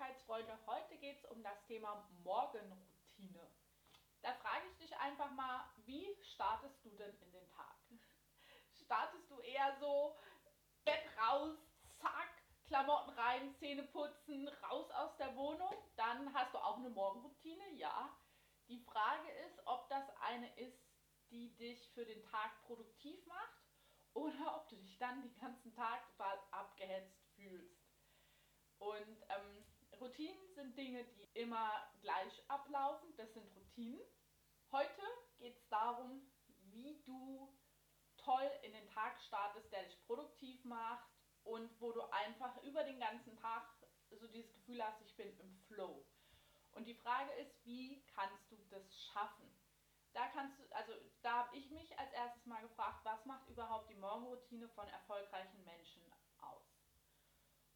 Dankbarkeitsfreunde. 0.00 0.58
Heute 0.66 0.96
geht 0.96 1.18
es 1.18 1.30
um 1.30 1.42
das 1.42 1.62
Thema 1.66 2.08
Morgenroutine. 2.24 3.50
Da 4.22 4.32
frage 4.32 4.66
ich 4.70 4.76
dich 4.78 4.96
einfach 4.96 5.30
mal, 5.32 5.68
wie 5.84 6.16
startest 6.22 6.82
du 6.82 6.90
denn 6.96 7.14
in 7.20 7.30
den 7.32 7.46
Tag? 7.50 7.76
Startest 8.72 9.30
du 9.30 9.38
eher 9.40 9.76
so, 9.78 10.16
Bett 10.84 11.04
raus, 11.20 11.58
zack, 11.98 12.42
Klamotten 12.66 13.10
rein, 13.10 13.54
Zähne 13.56 13.82
putzen, 13.82 14.48
raus 14.48 14.90
aus 14.92 15.16
der 15.18 15.36
Wohnung? 15.36 15.74
Dann 15.96 16.32
hast 16.32 16.54
du 16.54 16.58
auch 16.58 16.78
eine 16.78 16.90
Morgenroutine, 16.90 17.70
ja. 17.72 18.16
Die 18.68 18.80
Frage 18.80 19.30
ist, 19.46 19.60
ob 19.66 19.86
das 19.90 20.08
eine 20.20 20.50
ist, 20.56 20.82
die 21.30 21.54
dich 21.58 21.90
für 21.90 22.06
den 22.06 22.22
Tag 22.24 22.62
produktiv 22.62 23.26
macht 23.26 23.60
oder 24.14 24.56
ob 24.56 24.68
du 24.70 24.76
dich 24.76 24.96
dann 24.96 25.20
den 25.20 25.36
ganzen 25.36 25.74
Tag 25.74 26.06
total 26.12 26.38
abgehetzt 26.52 27.22
fühlst. 27.34 27.84
Und 28.78 29.26
ähm, 29.28 29.64
Routinen 30.00 30.54
sind 30.54 30.76
Dinge, 30.78 31.04
die 31.04 31.28
immer 31.34 31.70
gleich 32.00 32.42
ablaufen. 32.48 33.14
Das 33.16 33.32
sind 33.34 33.46
Routinen. 33.54 34.00
Heute 34.72 35.02
geht 35.38 35.56
es 35.56 35.68
darum, 35.68 36.22
wie 36.70 37.02
du 37.04 37.54
toll 38.16 38.50
in 38.62 38.72
den 38.72 38.88
Tag 38.88 39.20
startest, 39.20 39.70
der 39.72 39.84
dich 39.84 40.00
produktiv 40.06 40.64
macht 40.64 41.10
und 41.44 41.70
wo 41.80 41.92
du 41.92 42.02
einfach 42.10 42.62
über 42.62 42.82
den 42.84 42.98
ganzen 42.98 43.36
Tag 43.36 43.68
so 44.10 44.26
dieses 44.28 44.52
Gefühl 44.54 44.82
hast, 44.84 45.00
ich 45.02 45.14
bin 45.16 45.38
im 45.38 45.54
Flow. 45.66 46.06
Und 46.72 46.86
die 46.86 46.94
Frage 46.94 47.32
ist, 47.34 47.64
wie 47.64 48.02
kannst 48.14 48.50
du 48.50 48.56
das 48.70 48.96
schaffen? 48.96 49.50
Da 50.12 50.26
kannst 50.28 50.58
du, 50.58 50.64
also 50.74 50.92
da 51.22 51.44
habe 51.44 51.56
ich 51.56 51.70
mich 51.70 51.98
als 51.98 52.12
erstes 52.12 52.46
mal 52.46 52.62
gefragt, 52.62 53.04
was 53.04 53.24
macht 53.26 53.48
überhaupt 53.48 53.90
die 53.90 53.94
Morgenroutine 53.94 54.68
von 54.70 54.88
erfolgreichen 54.88 55.62
Menschen 55.64 56.02
aus? 56.40 56.64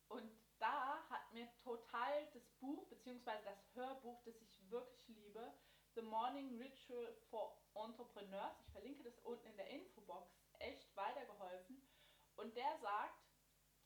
Und 0.09 0.31
da 0.59 1.09
hat 1.11 1.33
total 1.63 2.27
das 2.33 2.49
Buch 2.61 2.89
bzw. 2.89 3.31
das 3.45 3.75
Hörbuch, 3.75 4.23
das 4.25 4.41
ich 4.41 4.71
wirklich 4.71 5.09
liebe, 5.09 5.55
The 5.95 6.03
Morning 6.03 6.59
Ritual 6.61 7.15
for 7.31 7.63
Entrepreneurs, 7.75 8.59
ich 8.61 8.73
verlinke 8.73 9.05
das 9.05 9.19
unten 9.21 9.47
in 9.47 9.57
der 9.57 9.69
Infobox, 9.71 10.33
echt 10.59 10.95
weitergeholfen. 10.97 11.89
Und 12.37 12.57
der 12.57 12.79
sagt, 12.79 13.23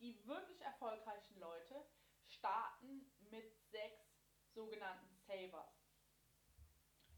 die 0.01 0.25
wirklich 0.27 0.61
erfolgreichen 0.63 1.39
Leute 1.39 1.87
starten 2.27 3.13
mit 3.31 3.55
sechs 3.71 4.07
sogenannten 4.55 5.15
Savers. 5.27 5.75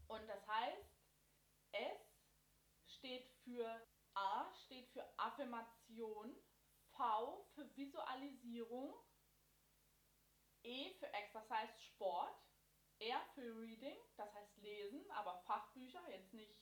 Und 0.07 0.27
das 0.27 0.45
heißt, 0.47 0.89
S 1.71 2.21
steht 2.87 3.29
für 3.43 3.81
A 4.13 4.53
steht 4.65 4.89
für 4.89 5.07
Affirmation, 5.17 6.35
V 6.91 7.45
für 7.55 7.75
Visualisierung, 7.75 8.93
Exercise 11.31 11.79
Sport, 11.79 12.35
R 12.99 13.21
für 13.33 13.57
Reading, 13.57 13.97
das 14.17 14.33
heißt 14.33 14.57
Lesen, 14.57 15.09
aber 15.11 15.37
Fachbücher, 15.45 16.01
jetzt 16.09 16.33
nicht 16.33 16.59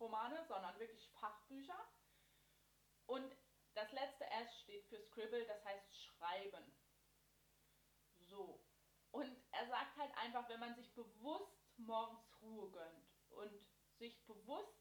Romane, 0.00 0.42
sondern 0.48 0.78
wirklich 0.78 1.06
Fachbücher. 1.10 1.78
Und 3.04 3.36
das 3.74 3.92
letzte 3.92 4.24
S 4.30 4.60
steht 4.62 4.86
für 4.86 4.98
Scribble, 4.98 5.44
das 5.44 5.62
heißt 5.62 5.94
Schreiben. 5.94 6.72
So. 8.16 8.64
Und 9.10 9.36
er 9.50 9.68
sagt 9.68 9.96
halt 9.98 10.16
einfach, 10.16 10.48
wenn 10.48 10.60
man 10.60 10.74
sich 10.74 10.94
bewusst 10.94 11.60
morgens 11.76 12.24
Ruhe 12.40 12.70
gönnt 12.70 13.10
und 13.28 13.52
sich 13.98 14.24
bewusst 14.24 14.72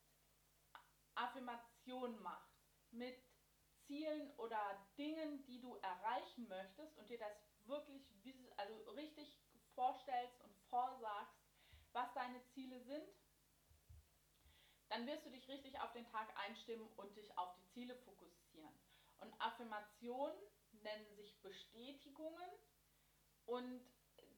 Affirmationen 1.16 2.22
macht 2.22 2.50
mit 2.92 3.22
Zielen 3.86 4.32
oder 4.38 4.88
Dingen, 4.98 5.44
die 5.48 5.60
du 5.60 5.76
erreichen 5.78 6.48
möchtest 6.48 6.98
und 6.98 7.10
dir 7.10 7.20
das 7.20 7.49
wirklich 7.70 8.04
also 8.58 8.74
richtig 8.92 9.40
vorstellst 9.74 10.42
und 10.42 10.54
vorsagst, 10.70 11.40
was 11.94 12.14
deine 12.14 12.44
Ziele 12.54 12.80
sind, 12.82 13.10
dann 14.90 15.06
wirst 15.08 15.26
du 15.26 15.30
dich 15.30 15.48
richtig 15.48 15.80
auf 15.80 15.92
den 15.94 16.06
Tag 16.08 16.28
einstimmen 16.46 16.88
und 16.98 17.16
dich 17.16 17.38
auf 17.38 17.56
die 17.56 17.68
Ziele 17.70 17.96
fokussieren. 17.96 18.74
Und 19.20 19.34
Affirmationen 19.40 20.38
nennen 20.72 21.16
sich 21.16 21.40
Bestätigungen 21.42 22.50
und 23.46 23.82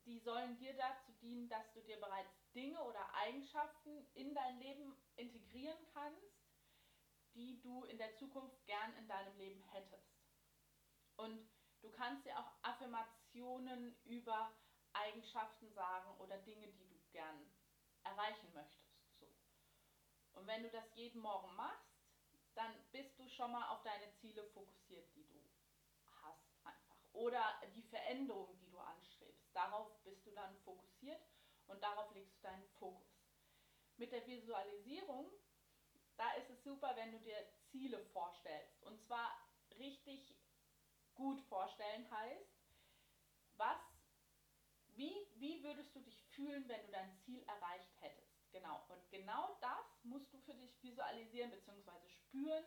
die 0.05 0.19
sollen 0.19 0.57
dir 0.57 0.75
dazu 0.75 1.11
dienen, 1.21 1.49
dass 1.49 1.71
du 1.73 1.81
dir 1.81 1.99
bereits 1.99 2.33
Dinge 2.53 2.81
oder 2.83 3.13
Eigenschaften 3.15 4.05
in 4.13 4.33
dein 4.33 4.59
Leben 4.59 4.95
integrieren 5.15 5.85
kannst, 5.93 6.41
die 7.33 7.61
du 7.61 7.85
in 7.85 7.97
der 7.97 8.15
Zukunft 8.15 8.65
gern 8.65 8.93
in 8.97 9.07
deinem 9.07 9.37
Leben 9.37 9.63
hättest. 9.69 10.11
Und 11.17 11.47
du 11.81 11.91
kannst 11.91 12.25
dir 12.25 12.37
auch 12.37 12.51
Affirmationen 12.61 13.95
über 14.05 14.53
Eigenschaften 14.93 15.71
sagen 15.73 16.17
oder 16.19 16.37
Dinge, 16.39 16.67
die 16.67 16.87
du 16.87 16.99
gern 17.11 17.49
erreichen 18.03 18.51
möchtest. 18.53 19.19
So. 19.19 19.27
Und 20.33 20.47
wenn 20.47 20.63
du 20.63 20.69
das 20.69 20.93
jeden 20.95 21.21
Morgen 21.21 21.55
machst, 21.55 21.91
dann 22.55 22.73
bist 22.91 23.17
du 23.17 23.27
schon 23.29 23.51
mal 23.51 23.69
auf 23.69 23.81
deine 23.83 24.13
Ziele 24.15 24.43
fokussiert, 24.45 25.13
die 25.15 25.25
du 25.25 25.41
hast 26.21 26.43
einfach. 26.63 26.97
Oder 27.13 27.61
die 27.75 27.83
Veränderung, 27.83 28.57
die 28.59 28.69
du 28.69 28.79
anstrebst. 28.79 29.55
Darauf 29.55 30.03
bist 30.03 30.25
du 30.25 30.31
dann 30.31 30.57
fokussiert 30.59 31.21
und 31.67 31.81
darauf 31.81 32.13
legst 32.13 32.37
du 32.37 32.41
deinen 32.41 32.67
Fokus. 32.79 33.07
Mit 33.97 34.11
der 34.11 34.25
Visualisierung, 34.25 35.31
da 36.17 36.31
ist 36.33 36.49
es 36.49 36.63
super, 36.63 36.95
wenn 36.95 37.11
du 37.11 37.19
dir 37.19 37.37
Ziele 37.69 38.03
vorstellst. 38.07 38.81
Und 38.83 39.01
zwar 39.01 39.31
richtig 39.77 40.35
gut 41.15 41.41
vorstellen 41.41 42.09
heißt, 42.09 42.61
was, 43.55 43.79
wie, 44.87 45.13
wie 45.35 45.63
würdest 45.63 45.95
du 45.95 45.99
dich 46.01 46.23
fühlen, 46.29 46.67
wenn 46.67 46.85
du 46.85 46.91
dein 46.91 47.15
Ziel 47.19 47.43
erreicht 47.43 48.01
hättest? 48.01 48.31
Genau. 48.51 48.83
Und 48.89 49.09
genau 49.09 49.57
das 49.61 50.03
musst 50.03 50.33
du 50.33 50.39
für 50.39 50.53
dich 50.55 50.81
visualisieren 50.83 51.51
bzw. 51.51 51.91
spüren, 52.09 52.65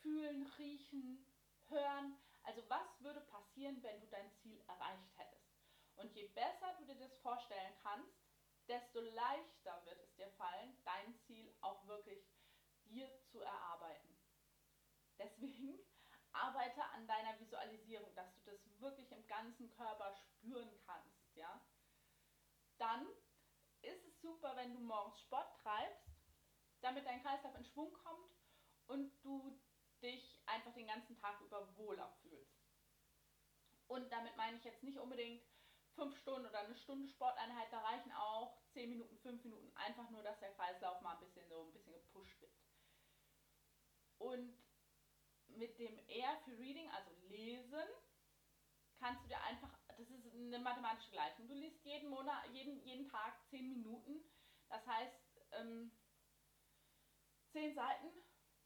fühlen, 0.00 0.46
riechen, 0.58 1.24
hören. 1.68 2.16
Also 2.42 2.62
was 2.68 3.00
würde 3.00 3.20
passieren, 3.22 3.82
wenn 3.82 4.00
du 4.00 4.06
dein 4.08 4.32
Ziel 4.42 4.62
erreicht 4.66 5.16
hättest? 5.16 5.46
Und 5.96 6.14
je 6.14 6.28
besser 6.28 6.74
du 6.78 6.84
dir 6.84 6.96
das 6.96 7.16
vorstellen 7.18 7.74
kannst, 7.82 8.26
desto 8.68 9.00
leichter 9.00 9.84
wird 9.86 10.00
es 10.00 10.14
dir 10.14 10.28
fallen, 10.30 10.76
dein 10.84 11.18
Ziel 11.20 11.54
auch 11.60 11.86
wirklich 11.86 12.28
dir 12.84 13.08
zu 13.30 13.40
erarbeiten. 13.40 14.16
Deswegen 15.18 15.85
an 16.96 17.06
deiner 17.06 17.38
Visualisierung, 17.38 18.14
dass 18.14 18.32
du 18.34 18.40
das 18.50 18.80
wirklich 18.80 19.12
im 19.12 19.26
ganzen 19.26 19.70
Körper 19.70 20.14
spüren 20.14 20.70
kannst, 20.86 21.36
ja? 21.36 21.60
Dann 22.78 23.06
ist 23.82 24.04
es 24.06 24.20
super, 24.20 24.56
wenn 24.56 24.72
du 24.72 24.80
morgens 24.80 25.20
Sport 25.20 25.60
treibst, 25.62 26.08
damit 26.80 27.06
dein 27.06 27.22
Kreislauf 27.22 27.54
in 27.54 27.64
Schwung 27.64 27.92
kommt 27.92 28.30
und 28.86 29.12
du 29.22 29.60
dich 30.02 30.40
einfach 30.46 30.72
den 30.74 30.86
ganzen 30.86 31.16
Tag 31.18 31.40
über 31.40 31.76
wohler 31.76 32.10
fühlst. 32.22 32.66
Und 33.88 34.10
damit 34.10 34.36
meine 34.36 34.56
ich 34.56 34.64
jetzt 34.64 34.82
nicht 34.82 34.98
unbedingt 34.98 35.42
fünf 35.94 36.16
Stunden 36.18 36.46
oder 36.46 36.60
eine 36.60 36.76
Stunde 36.76 37.08
Sporteinheit, 37.08 37.72
da 37.72 37.80
reichen 37.80 38.12
auch 38.12 38.60
zehn 38.72 38.90
Minuten, 38.90 39.16
fünf 39.18 39.42
Minuten, 39.44 39.74
einfach 39.76 40.08
nur, 40.10 40.22
dass 40.22 40.38
der 40.40 40.52
Kreislauf 40.54 41.00
mal 41.00 41.14
ein 41.14 41.20
bisschen 41.20 41.48
so 41.48 41.62
ein 41.62 41.72
bisschen 41.72 41.94
gepusht 41.94 42.40
wird. 42.40 42.52
Und 44.18 44.65
mit 45.56 45.78
dem 45.78 45.98
R 46.08 46.36
für 46.44 46.58
Reading, 46.58 46.90
also 46.90 47.10
Lesen, 47.28 47.88
kannst 48.98 49.24
du 49.24 49.28
dir 49.28 49.40
einfach, 49.42 49.70
das 49.88 50.08
ist 50.08 50.34
eine 50.34 50.58
mathematische 50.58 51.10
Gleichung. 51.10 51.48
Du 51.48 51.54
liest 51.54 51.84
jeden 51.84 52.10
Monat, 52.10 52.46
jeden, 52.52 52.82
jeden 52.84 53.08
Tag 53.08 53.34
zehn 53.50 53.68
Minuten. 53.68 54.22
Das 54.68 54.86
heißt, 54.86 55.14
ähm, 55.52 55.92
10 57.52 57.74
Seiten 57.74 58.08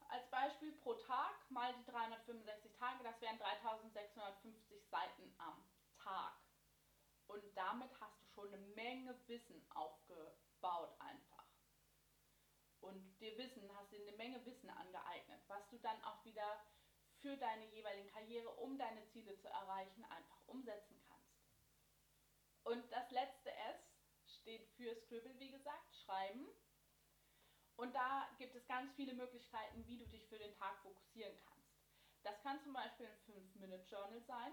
als 0.08 0.28
Beispiel 0.30 0.72
pro 0.72 0.94
Tag 0.94 1.48
mal 1.50 1.72
die 1.74 1.84
365 1.84 2.72
Tage, 2.76 3.04
das 3.04 3.20
wären 3.20 3.38
3650 3.38 4.88
Seiten 4.88 5.32
am 5.38 5.64
Tag. 6.02 6.34
Und 7.28 7.44
damit 7.54 7.90
hast 8.00 8.20
du 8.20 8.24
schon 8.34 8.52
eine 8.52 8.66
Menge 8.74 9.16
Wissen 9.28 9.64
aufgebaut 9.70 10.96
einfach. 10.98 11.46
Und 12.80 13.20
dir 13.20 13.36
Wissen, 13.38 13.70
hast 13.76 13.92
dir 13.92 14.00
eine 14.00 14.16
Menge 14.16 14.44
Wissen 14.44 14.70
angeeignet, 14.70 15.40
was 15.46 15.68
du 15.68 15.78
dann 15.78 16.02
auch 16.02 16.24
wieder 16.24 16.60
für 17.20 17.36
deine 17.36 17.66
jeweiligen 17.66 18.08
Karriere, 18.10 18.50
um 18.56 18.78
deine 18.78 19.06
Ziele 19.08 19.36
zu 19.38 19.48
erreichen, 19.48 20.04
einfach 20.04 20.40
umsetzen 20.46 21.00
kannst. 21.08 21.40
Und 22.64 22.90
das 22.92 23.10
letzte 23.10 23.50
S 23.52 23.80
steht 24.26 24.68
für 24.76 24.94
Scribble, 24.94 25.38
wie 25.38 25.50
gesagt, 25.50 25.94
schreiben. 25.96 26.46
Und 27.76 27.94
da 27.94 28.28
gibt 28.38 28.54
es 28.54 28.66
ganz 28.66 28.92
viele 28.94 29.14
Möglichkeiten, 29.14 29.86
wie 29.86 29.98
du 29.98 30.06
dich 30.06 30.28
für 30.28 30.38
den 30.38 30.54
Tag 30.54 30.78
fokussieren 30.82 31.36
kannst. 31.46 31.80
Das 32.22 32.40
kann 32.42 32.60
zum 32.62 32.74
Beispiel 32.74 33.06
ein 33.06 33.34
5-Minute-Journal 33.34 34.20
sein, 34.22 34.52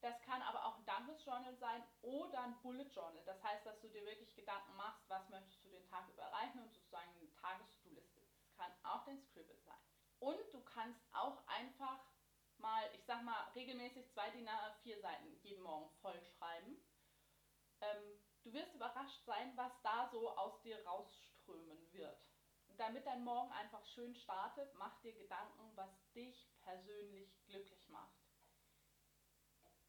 das 0.00 0.20
kann 0.22 0.42
aber 0.42 0.64
auch 0.64 0.76
ein 0.76 0.84
Dankesjournal 0.84 1.56
sein 1.56 1.82
oder 2.02 2.42
ein 2.42 2.60
Bullet 2.62 2.88
Journal. 2.94 3.24
Das 3.24 3.42
heißt, 3.42 3.64
dass 3.66 3.80
du 3.80 3.88
dir 3.88 4.04
wirklich 4.04 4.34
Gedanken 4.34 4.76
machst, 4.76 5.08
was 5.08 5.28
möchtest 5.30 5.64
du 5.64 5.68
den 5.68 5.86
Tag 5.88 6.08
über 6.08 6.22
erreichen 6.22 6.60
und 6.60 6.72
sozusagen 6.72 7.10
eine 7.18 7.32
Tages-To-Liste. 7.32 8.20
Das 8.20 8.54
kann 8.56 8.72
auch 8.84 9.04
dein 9.04 9.20
Scribble 9.20 9.58
sein. 9.64 9.80
Und 10.18 10.40
du 10.52 10.62
kannst 10.62 11.00
auch 11.12 11.46
einfach 11.46 12.00
mal, 12.58 12.90
ich 12.94 13.04
sag 13.04 13.22
mal, 13.22 13.50
regelmäßig 13.54 14.10
zwei 14.12 14.30
DIN 14.30 14.48
A4 14.48 15.00
Seiten 15.00 15.36
jeden 15.42 15.62
Morgen 15.62 15.90
vollschreiben. 16.00 16.80
Ähm, 17.80 18.20
du 18.42 18.52
wirst 18.52 18.74
überrascht 18.74 19.24
sein, 19.24 19.52
was 19.56 19.72
da 19.82 20.08
so 20.10 20.30
aus 20.30 20.60
dir 20.62 20.84
rausströmen 20.86 21.92
wird. 21.92 22.18
Damit 22.78 23.06
dein 23.06 23.24
Morgen 23.24 23.52
einfach 23.52 23.84
schön 23.86 24.14
startet, 24.14 24.74
mach 24.74 25.00
dir 25.00 25.14
Gedanken, 25.14 25.70
was 25.76 25.90
dich 26.12 26.50
persönlich 26.62 27.42
glücklich 27.44 27.88
macht. 27.88 28.16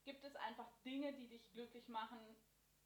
Gibt 0.04 0.24
es 0.24 0.36
einfach 0.38 0.72
Dinge, 0.86 1.14
die 1.14 1.28
dich 1.28 1.50
glücklich 1.52 1.88
machen 1.90 2.38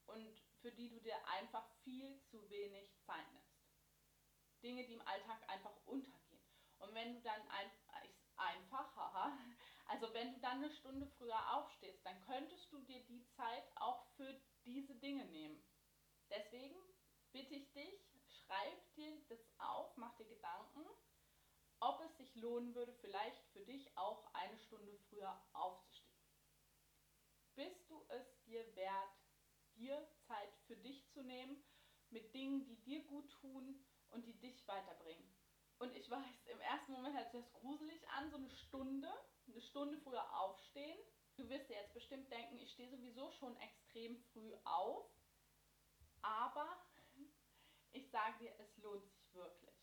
und 0.07 0.41
für 0.61 0.71
die 0.71 0.89
du 0.89 0.99
dir 1.01 1.15
einfach 1.27 1.67
viel 1.83 2.19
zu 2.23 2.49
wenig 2.49 2.89
Zeit 3.03 3.31
nimmst? 3.31 3.61
Dinge, 4.63 4.85
die 4.85 4.93
im 4.93 5.07
Alltag 5.07 5.47
einfach 5.47 5.75
untergehen. 5.85 6.20
Und 6.81 6.93
wenn 6.93 7.13
du 7.13 7.21
dann 7.21 7.41
ein, 7.49 7.71
einfach, 8.35 8.95
haha, 8.95 9.37
also 9.85 10.13
wenn 10.13 10.33
du 10.33 10.39
dann 10.39 10.63
eine 10.63 10.71
Stunde 10.71 11.07
früher 11.17 11.55
aufstehst, 11.55 12.05
dann 12.05 12.19
könntest 12.21 12.71
du 12.71 12.79
dir 12.81 13.03
die 13.05 13.25
Zeit 13.35 13.71
auch 13.75 14.05
für 14.15 14.33
diese 14.65 14.95
Dinge 14.95 15.25
nehmen. 15.25 15.61
Deswegen 16.29 16.75
bitte 17.31 17.55
ich 17.55 17.71
dich, 17.73 18.09
schreib 18.27 18.95
dir 18.95 19.21
das 19.27 19.39
auf, 19.59 19.95
mach 19.97 20.15
dir 20.15 20.25
Gedanken, 20.25 20.85
ob 21.79 22.01
es 22.01 22.17
sich 22.17 22.35
lohnen 22.35 22.73
würde, 22.75 22.93
vielleicht 22.93 23.43
für 23.51 23.65
dich 23.65 23.97
auch 23.97 24.33
eine 24.33 24.57
Stunde 24.57 24.97
früher 25.09 25.41
aufzustehen. 25.53 26.11
Bist 27.55 27.89
du 27.89 28.05
es 28.09 28.43
dir 28.43 28.75
wert, 28.75 29.15
dir 29.75 30.07
Zeit 30.27 30.55
für 30.67 30.77
dich 30.77 31.07
zu 31.09 31.21
nehmen 31.21 31.63
mit 32.09 32.33
Dingen, 32.33 32.65
die 32.65 32.81
dir 32.81 33.03
gut 33.05 33.31
tun 33.33 33.83
und 34.09 34.25
die 34.25 34.39
dich 34.39 34.67
weiterbringen? 34.67 35.40
Und 35.81 35.95
ich 35.95 36.11
weiß, 36.11 36.45
im 36.45 36.59
ersten 36.59 36.91
Moment 36.91 37.17
hört 37.17 37.31
sich 37.31 37.41
das 37.41 37.53
gruselig 37.53 38.07
an, 38.09 38.29
so 38.29 38.37
eine 38.37 38.51
Stunde, 38.51 39.11
eine 39.47 39.61
Stunde 39.61 39.97
früher 39.97 40.23
aufstehen. 40.37 40.99
Du 41.37 41.49
wirst 41.49 41.69
dir 41.69 41.77
jetzt 41.77 41.95
bestimmt 41.95 42.31
denken, 42.31 42.59
ich 42.59 42.71
stehe 42.71 42.91
sowieso 42.91 43.31
schon 43.31 43.57
extrem 43.57 44.15
früh 44.31 44.53
auf. 44.63 45.09
Aber 46.21 46.85
ich 47.93 48.07
sage 48.11 48.37
dir, 48.37 48.53
es 48.59 48.77
lohnt 48.77 49.09
sich 49.09 49.33
wirklich. 49.33 49.75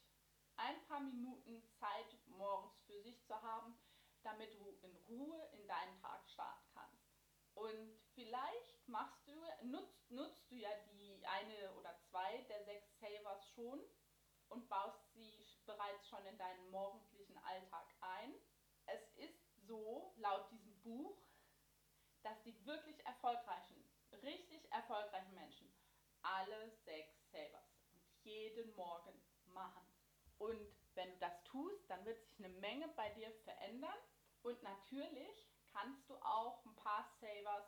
Ein 0.54 0.80
paar 0.86 1.00
Minuten 1.00 1.64
Zeit 1.80 2.16
morgens 2.26 2.80
für 2.86 3.02
sich 3.02 3.20
zu 3.26 3.34
haben, 3.42 3.76
damit 4.22 4.54
du 4.54 4.70
in 4.82 4.94
Ruhe 5.08 5.48
in 5.50 5.66
deinen 5.66 5.98
Tag 6.00 6.30
starten 6.30 6.68
kannst. 6.74 7.10
Und 7.54 7.98
vielleicht 8.14 8.86
machst 8.86 9.26
du, 9.26 9.34
nutzt, 9.64 10.08
nutzt 10.12 10.48
du 10.48 10.54
ja 10.54 10.70
die 10.92 11.26
eine 11.26 11.74
oder 11.74 11.98
zwei 12.08 12.40
der 12.42 12.64
sechs 12.66 13.00
Savers 13.00 13.48
schon 13.48 13.82
schon 16.08 16.24
in 16.26 16.38
deinen 16.38 16.70
morgendlichen 16.70 17.36
Alltag 17.38 17.86
ein. 18.00 18.34
Es 18.86 19.02
ist 19.16 19.66
so, 19.66 20.14
laut 20.16 20.50
diesem 20.50 20.80
Buch, 20.80 21.16
dass 22.22 22.42
die 22.42 22.66
wirklich 22.66 23.04
erfolgreichen, 23.04 23.84
richtig 24.22 24.70
erfolgreichen 24.72 25.34
Menschen 25.34 25.72
alle 26.22 26.70
sechs 26.84 27.30
Savers 27.30 27.78
jeden 28.22 28.74
Morgen 28.74 29.22
machen. 29.46 29.82
Und 30.38 30.68
wenn 30.94 31.10
du 31.12 31.18
das 31.18 31.42
tust, 31.44 31.88
dann 31.90 32.04
wird 32.04 32.20
sich 32.22 32.38
eine 32.38 32.54
Menge 32.60 32.88
bei 32.88 33.10
dir 33.10 33.30
verändern. 33.44 33.98
Und 34.42 34.62
natürlich 34.62 35.48
kannst 35.72 36.08
du 36.08 36.16
auch 36.16 36.64
ein 36.64 36.74
paar 36.76 37.08
Savers 37.20 37.66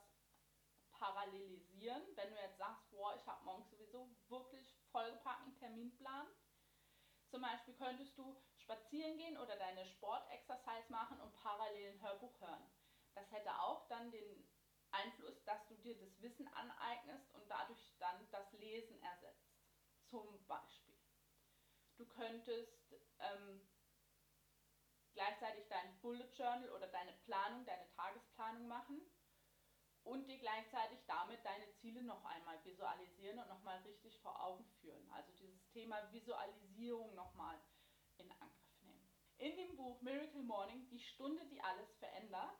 parallelisieren. 0.92 2.02
Wenn 2.16 2.30
du 2.30 2.40
jetzt 2.40 2.58
sagst, 2.58 2.90
boah, 2.90 3.14
ich 3.16 3.26
habe 3.26 3.44
morgens 3.44 3.70
sowieso 3.70 4.08
wirklich 4.28 4.76
vollgepackten 4.90 5.54
Terminplan, 5.56 6.26
zum 7.30 7.42
Beispiel 7.42 7.74
könntest 7.74 8.16
du 8.18 8.36
spazieren 8.56 9.16
gehen 9.16 9.38
oder 9.38 9.56
deine 9.56 9.86
Sportexercise 9.86 10.90
machen 10.90 11.20
und 11.20 11.34
parallel 11.36 11.92
ein 11.92 12.02
Hörbuch 12.02 12.40
hören. 12.40 12.70
Das 13.14 13.30
hätte 13.30 13.56
auch 13.60 13.86
dann 13.88 14.10
den 14.10 14.48
Einfluss, 14.90 15.42
dass 15.44 15.66
du 15.68 15.76
dir 15.76 15.96
das 15.98 16.20
Wissen 16.20 16.48
aneignest 16.48 17.32
und 17.34 17.48
dadurch 17.48 17.94
dann 17.98 18.28
das 18.30 18.52
Lesen 18.54 19.00
ersetzt. 19.02 19.48
Zum 20.08 20.44
Beispiel. 20.46 20.98
Du 21.96 22.06
könntest 22.06 22.94
ähm, 23.20 23.68
gleichzeitig 25.12 25.68
dein 25.68 26.00
Bullet 26.00 26.32
Journal 26.34 26.70
oder 26.70 26.88
deine 26.88 27.12
Planung, 27.24 27.64
deine 27.64 27.88
Tagesplanung 27.90 28.66
machen 28.66 29.00
und 30.10 30.26
dir 30.26 30.38
gleichzeitig 30.38 30.98
damit 31.06 31.44
deine 31.44 31.70
Ziele 31.74 32.02
noch 32.02 32.24
einmal 32.24 32.58
visualisieren 32.64 33.38
und 33.38 33.48
nochmal 33.48 33.78
richtig 33.82 34.18
vor 34.18 34.42
Augen 34.42 34.64
führen. 34.80 35.08
Also 35.12 35.32
dieses 35.34 35.64
Thema 35.68 36.12
Visualisierung 36.12 37.14
nochmal 37.14 37.56
in 38.18 38.28
Angriff 38.32 38.80
nehmen. 38.80 39.08
In 39.38 39.56
dem 39.56 39.76
Buch 39.76 40.00
Miracle 40.00 40.42
Morning, 40.42 40.88
die 40.88 40.98
Stunde, 40.98 41.46
die 41.46 41.62
alles 41.62 41.88
verändert, 42.00 42.58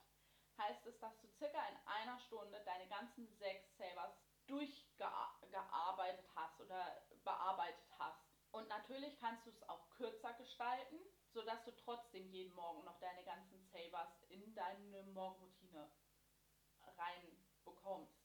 heißt 0.58 0.86
es, 0.86 0.96
dass 1.00 1.18
du 1.18 1.26
circa 1.38 1.60
in 1.66 1.76
einer 1.86 2.20
Stunde 2.20 2.62
deine 2.64 2.86
ganzen 2.86 3.26
sechs 3.38 3.76
Savers 3.76 4.14
durchgearbeitet 4.46 6.26
hast 6.36 6.60
oder 6.60 7.02
bearbeitet 7.24 7.90
hast. 7.98 8.20
Und 8.52 8.68
natürlich 8.68 9.18
kannst 9.18 9.44
du 9.46 9.50
es 9.50 9.68
auch 9.68 9.90
kürzer 9.90 10.34
gestalten, 10.34 10.98
sodass 11.32 11.64
du 11.64 11.72
trotzdem 11.72 12.28
jeden 12.28 12.54
Morgen 12.54 12.84
noch 12.84 13.00
deine 13.00 13.24
ganzen 13.24 13.60
Savers 13.72 14.22
in 14.28 14.54
deine 14.54 15.02
Morgenroutine 15.04 15.90
reinbekommst. 17.00 18.20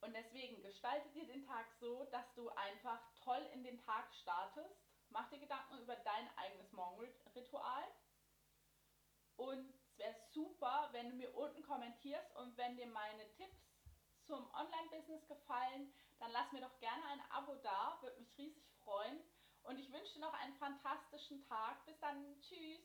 Und 0.00 0.14
deswegen 0.14 0.62
gestalte 0.62 1.08
dir 1.10 1.26
den 1.26 1.44
Tag 1.44 1.66
so, 1.78 2.04
dass 2.06 2.32
du 2.34 2.48
einfach 2.50 3.00
toll 3.22 3.42
in 3.52 3.62
den 3.64 3.78
Tag 3.84 4.12
startest. 4.14 4.74
Mach 5.10 5.28
dir 5.28 5.38
Gedanken 5.38 5.78
über 5.78 5.96
dein 5.96 6.38
eigenes 6.38 6.72
Morgenritual. 6.72 7.84
Und 9.36 9.68
es 9.70 9.98
wäre 9.98 10.16
super, 10.30 10.88
wenn 10.92 11.10
du 11.10 11.16
mir 11.16 11.34
unten 11.36 11.62
kommentierst 11.62 12.34
und 12.36 12.56
wenn 12.56 12.76
dir 12.76 12.86
meine 12.86 13.30
Tipps 13.32 13.58
zum 14.26 14.48
Online-Business 14.54 15.26
gefallen, 15.26 15.92
dann 16.18 16.30
lass 16.30 16.52
mir 16.52 16.60
doch 16.60 16.78
gerne 16.78 17.04
ein 17.06 17.20
Abo 17.30 17.54
da, 17.56 17.98
würde 18.00 18.20
mich 18.20 18.38
riesig 18.38 18.64
freuen. 18.84 19.20
Und 19.62 19.78
ich 19.78 19.92
wünsche 19.92 20.14
dir 20.14 20.20
noch 20.20 20.34
einen 20.34 20.54
fantastischen 20.54 21.42
Tag. 21.46 21.84
Bis 21.84 21.98
dann, 22.00 22.40
tschüss. 22.40 22.80